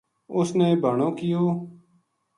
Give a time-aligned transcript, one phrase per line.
[0.37, 1.43] اس نے بہانو کیو